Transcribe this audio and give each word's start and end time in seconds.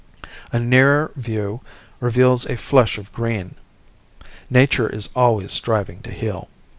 A 0.51 0.57
nearer 0.57 1.11
view 1.15 1.61
reveals 1.99 2.45
a 2.47 2.57
flush 2.57 2.97
of 2.97 3.11
green; 3.11 3.53
nature 4.49 4.89
is 4.89 5.09
already 5.15 5.47
striving 5.47 6.01
to 6.01 6.09
heal. 6.09 6.49